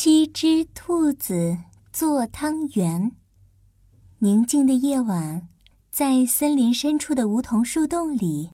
[0.00, 1.58] 七只兔子
[1.92, 3.16] 做汤圆。
[4.20, 5.48] 宁静的夜晚，
[5.90, 8.52] 在森林深处的梧桐树洞里，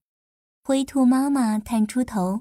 [0.63, 2.41] 灰兔妈妈探出头：“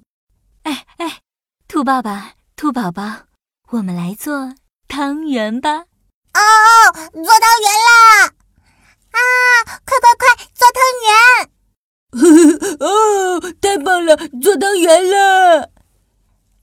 [0.64, 1.20] 哎哎，
[1.68, 3.24] 兔爸爸、兔宝宝，
[3.72, 4.56] 我们来做
[4.88, 5.80] 汤圆吧！”
[6.34, 6.40] 哦，
[6.94, 8.28] 做汤圆啦！
[9.12, 9.20] 啊，
[9.84, 12.80] 快快快，做汤圆！
[12.80, 15.74] 哦，太棒了，做汤圆了！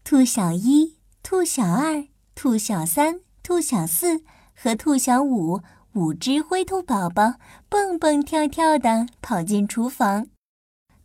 [0.02, 2.06] 兔小一、兔小二、
[2.42, 4.22] 兔小三、兔小四
[4.54, 5.60] 和兔小五
[5.92, 7.34] 五只灰兔宝宝
[7.68, 10.26] 蹦蹦跳跳的跑进厨房。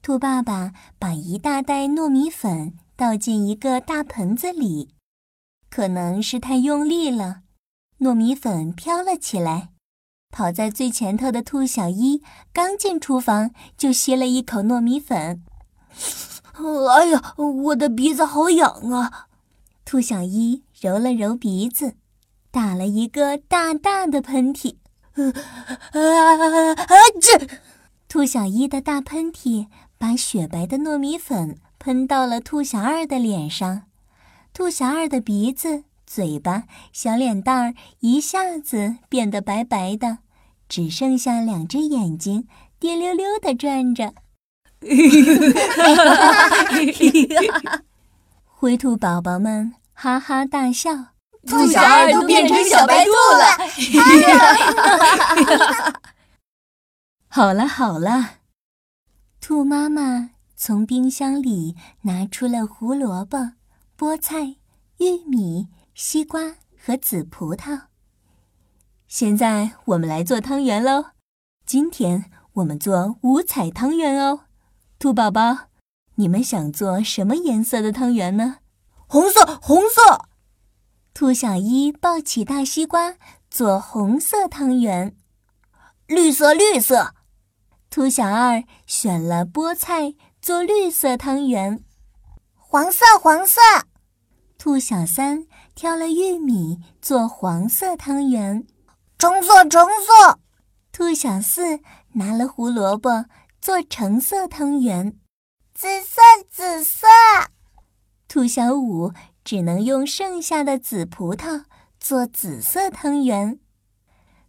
[0.01, 4.93] 兔爸爸把一大袋糯米粉倒进一个大盆子里，
[5.69, 7.41] 可能是太用力了。
[7.99, 9.71] 糯米粉飘了起来，
[10.31, 12.23] 跑在最前头的兔小一
[12.53, 15.43] 刚进厨房就吸了一口糯米粉。
[16.53, 19.27] 哎呀，我的鼻子好痒啊！
[19.83, 21.95] 兔小一揉了揉鼻子，
[22.51, 24.75] 打了一个大大的喷嚏。
[25.13, 25.23] 啊
[25.91, 26.35] 啊！
[27.21, 27.47] 这
[28.07, 29.67] 兔小一的大喷嚏
[29.97, 33.83] 把雪白的糯米粉喷到了兔小二的脸上，
[34.53, 35.85] 兔小二的鼻子。
[36.07, 40.19] 嘴巴、小脸蛋儿一下子变得白白的，
[40.69, 42.47] 只剩下两只眼睛
[42.79, 44.13] 滴溜溜的转着。
[48.45, 50.91] 灰兔宝宝们哈哈大笑，
[51.47, 53.57] 兔小二都变成小白兔了。
[57.27, 58.41] 好了好了，
[59.41, 63.53] 兔妈妈从冰箱里拿出了胡萝卜、
[63.97, 64.57] 菠菜、
[64.97, 65.69] 玉米。
[65.97, 67.83] 西瓜和紫葡萄。
[69.07, 71.05] 现在我们来做汤圆喽！
[71.65, 74.41] 今天我们做五彩汤圆哦。
[74.99, 75.69] 兔宝宝，
[76.15, 78.57] 你们想做什么颜色的汤圆呢？
[79.07, 80.27] 红色，红色。
[81.13, 83.15] 兔小一抱起大西瓜
[83.49, 85.15] 做红色汤圆。
[86.07, 87.13] 绿色，绿色。
[87.89, 91.83] 兔小二选了菠菜做绿色汤圆。
[92.55, 93.61] 黄色，黄色。
[94.57, 95.47] 兔小三。
[95.75, 98.65] 挑了玉米做黄色汤圆，
[99.17, 100.39] 橙色橙色。
[100.93, 101.81] 兔小四
[102.13, 103.25] 拿了胡萝卜
[103.59, 105.19] 做橙色汤圆，
[105.73, 107.05] 紫色紫色。
[108.35, 109.13] 兔小五
[109.45, 111.63] 只能用剩下的紫葡萄
[112.01, 113.61] 做紫色汤圆。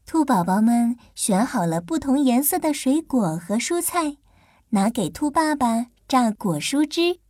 [0.05, 4.17] 兔宝宝们选好了不同颜色的水果和蔬菜，
[4.71, 7.21] 拿给兔爸爸榨果蔬汁。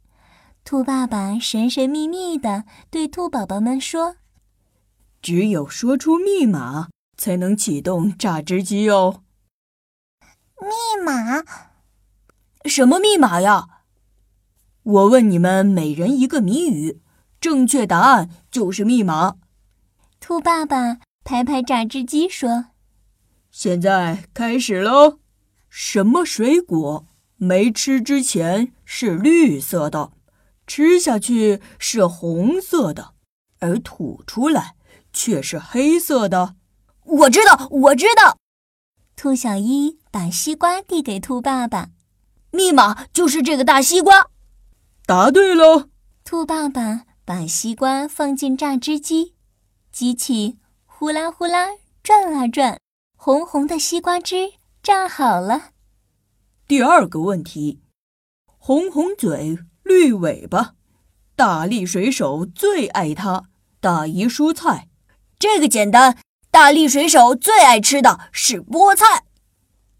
[0.65, 4.16] 兔爸爸神神秘秘地对兔宝宝们说
[5.21, 9.22] ：“只有说出密码，才能启动榨汁机哦。”
[10.59, 11.45] 密码？
[12.65, 13.75] 什么密码呀？
[14.86, 17.00] 我问你们每人一个谜语，
[17.41, 19.34] 正确答案就是密码。
[20.20, 22.66] 兔爸爸拍拍榨汁机说
[23.50, 25.19] ：“现在开始喽！
[25.69, 27.04] 什么水果
[27.34, 30.12] 没吃之前是绿色的？”
[30.69, 33.14] 吃下去是红色的，
[33.58, 34.76] 而吐出来
[35.12, 36.54] 却是黑色的。
[37.03, 38.38] 我知道，我知道。
[39.16, 41.88] 兔小一把西瓜递给兔爸爸，
[42.53, 44.28] 密码就是这个大西瓜。
[45.06, 45.89] 答对了。
[46.25, 49.37] 兔爸爸把西瓜放进榨汁机，
[49.93, 51.69] 机器呼啦呼啦
[52.03, 52.81] 转啊转，
[53.16, 55.71] 红红的西瓜汁榨好了。
[56.66, 57.81] 第二个问题，
[58.59, 59.59] 红红嘴。
[59.84, 60.75] 绿尾巴，
[61.37, 63.45] 大力水手最爱它。
[63.78, 64.89] 大姨蔬菜，
[65.39, 66.19] 这个简单。
[66.50, 69.25] 大力水手最爱吃的是菠菜。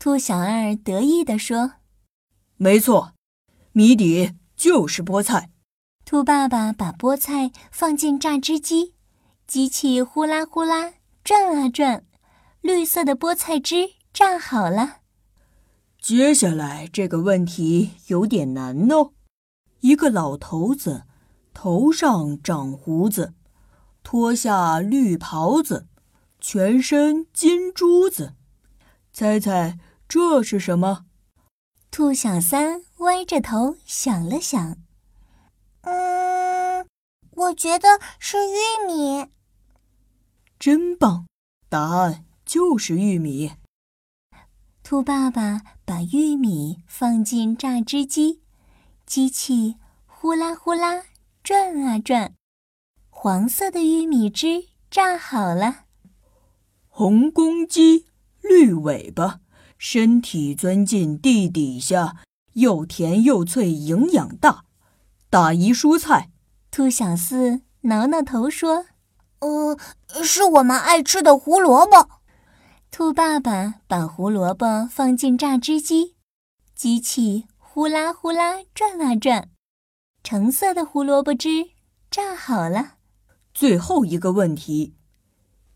[0.01, 1.75] 兔小二得意地说
[2.59, 3.13] ：“没错，
[3.71, 5.51] 谜底就是菠菜。”
[6.05, 8.95] 兔爸爸把菠菜放进榨汁机，
[9.47, 10.95] 机器呼啦呼啦
[11.25, 12.05] 转啊转，
[12.61, 14.99] 绿色的菠菜汁榨好了。
[16.01, 19.13] 接下来这个问题有点难哦。
[19.81, 21.03] 一个老头子，
[21.53, 23.35] 头上长胡子，
[24.05, 25.89] 脱下绿袍子，
[26.41, 28.35] 全身金珠子。
[29.13, 29.79] 猜猜
[30.09, 31.07] 这是什么？
[31.91, 34.79] 兔小三歪着头想了想，
[35.83, 36.87] 嗯，
[37.33, 39.31] 我觉得是玉米。
[40.59, 41.27] 真棒，
[41.69, 43.53] 答案就是玉米。
[44.83, 48.41] 兔爸爸把玉米放进榨汁机。
[49.05, 49.77] 机器
[50.07, 51.05] 呼啦呼啦
[51.43, 52.35] 转啊转，
[53.11, 55.85] 黄色的玉米汁榨好了。
[56.89, 58.07] 红公鸡，
[58.41, 59.41] 绿尾巴，
[59.77, 62.25] 身体钻进地底下，
[62.57, 64.65] 又甜又脆，营养大。
[65.29, 66.31] 大一蔬菜，
[66.71, 68.87] 兔小四挠挠头说
[69.41, 69.77] ：“呃，
[70.23, 72.09] 是我们爱吃的胡萝卜。
[72.91, 76.15] 兔爸爸把胡萝卜放进榨汁机，
[76.75, 79.51] 机器呼啦呼啦转啊转，
[80.23, 81.67] 橙色的胡萝卜汁
[82.11, 82.95] 榨好了。
[83.53, 84.95] 最后一个问题：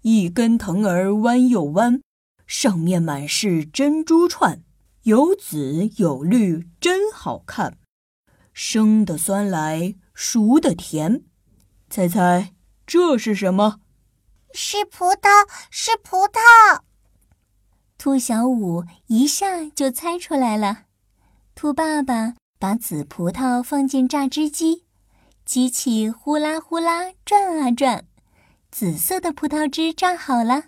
[0.01, 2.01] 一根藤儿弯又弯，
[2.47, 4.63] 上面满是珍珠串，
[5.05, 7.79] 有紫有绿，真好看。
[8.53, 11.25] 生的酸来，熟的甜，
[11.89, 12.53] 猜猜
[12.87, 13.81] 这是什么？
[14.53, 16.81] 是葡萄，是葡萄。
[17.97, 20.85] 兔小五一下就猜出来了。
[21.55, 24.85] 兔爸爸把紫葡萄放进榨汁机，
[25.47, 28.05] 机器呼啦呼啦转啊转，
[28.71, 30.65] 紫色的葡萄汁榨好了。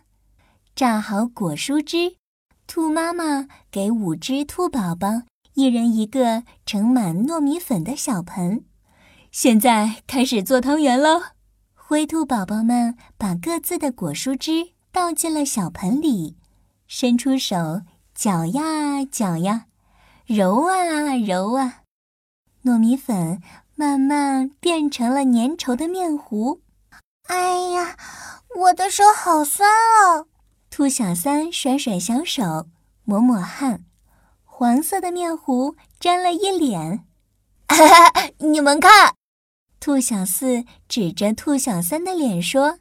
[0.75, 2.17] 榨好果蔬汁，
[2.67, 5.23] 兔妈妈给五只兔宝宝
[5.55, 8.65] 一人一个盛满糯米粉的小盆。
[9.31, 11.23] 现在开始做汤圆喽！
[11.75, 16.37] 灰兔宝宝们把各自的果蔬汁倒进了小盆里。
[16.87, 17.83] 伸出手，
[18.15, 19.67] 搅呀搅呀，
[20.27, 21.83] 揉啊揉啊，
[22.65, 23.41] 糯米粉
[23.75, 26.61] 慢慢变成了粘稠的面糊。
[27.29, 27.97] 哎呀，
[28.57, 30.27] 我的手好酸哦！
[30.75, 32.67] 兔小三甩甩小手，
[33.05, 33.85] 抹抹汗，
[34.43, 37.05] 黄色的面糊沾了一脸。
[38.41, 39.15] 你们看，
[39.79, 42.79] 兔小四指着兔小三的脸说。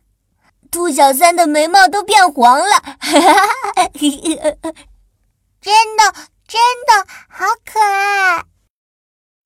[0.71, 3.19] 兔小三的眉毛都变黄了，哈哈
[3.75, 3.89] 哈
[5.59, 6.13] 真的
[6.47, 8.45] 真的好可爱。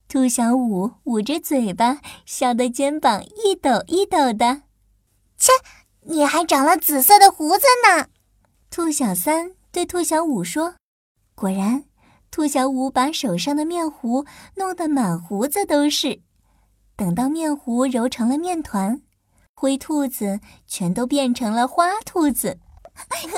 [0.08, 1.98] 兔小五捂着嘴巴，
[2.28, 4.62] 笑得肩膀一抖一抖的。
[5.36, 5.52] 切，
[6.02, 8.10] 你还长了紫色的胡子呢！
[8.76, 10.76] 兔小三对兔小五说。
[11.34, 11.86] 果然，
[12.30, 14.26] 兔小五把手上的面糊
[14.56, 16.20] 弄得满胡子都是。
[16.98, 19.02] 等到面糊揉成了面团。
[19.54, 22.60] 灰兔子全都变成了花兔子，
[23.22, 23.32] 真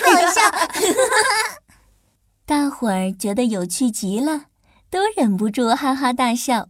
[0.00, 0.40] 好笑！
[2.46, 4.46] 大伙儿觉得有趣极了，
[4.88, 6.68] 都忍不住哈哈大笑。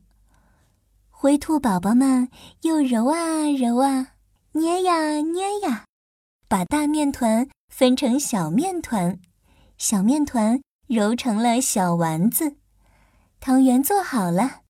[1.08, 2.28] 灰兔宝宝们
[2.62, 4.08] 又揉啊揉啊，
[4.54, 5.84] 捏呀捏呀，
[6.48, 9.20] 把大面团分成小面团，
[9.76, 12.56] 小面团揉成了小丸子。
[13.38, 14.62] 汤圆做好了，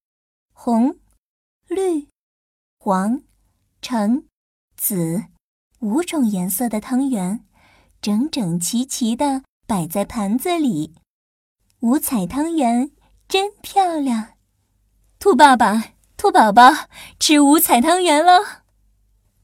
[0.53, 0.99] 红、
[1.69, 2.09] 绿。
[2.81, 3.23] 黄、
[3.81, 4.25] 橙、
[4.77, 5.25] 紫
[5.79, 7.45] 五种颜色的汤圆，
[8.01, 10.97] 整整齐齐地摆在盘子里。
[11.81, 12.91] 五彩汤圆
[13.29, 14.33] 真漂亮！
[15.21, 16.73] 兔爸爸、兔宝宝
[17.21, 18.65] 吃五彩汤圆了。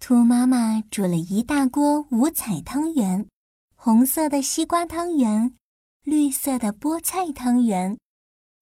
[0.06, 3.26] 兔妈妈煮了一大锅五彩汤圆：
[3.74, 5.54] 红色的西瓜汤圆，
[6.02, 7.96] 绿色的菠菜汤圆，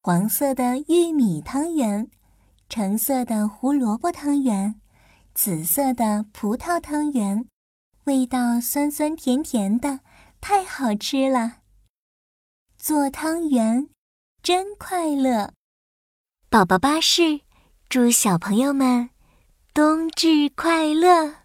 [0.04, 2.08] 黄色的玉米汤圆。
[2.68, 4.80] 橙色的胡萝卜汤圆，
[5.34, 7.44] 紫色的葡萄汤圆，
[8.04, 9.98] 味道酸酸甜甜的，
[10.40, 11.56] 太好吃了。
[12.78, 13.88] 做汤圆
[14.44, 15.52] 真快乐，
[16.48, 17.40] 宝宝巴士
[17.88, 19.10] 祝小朋友们
[19.74, 21.41] 冬至快乐。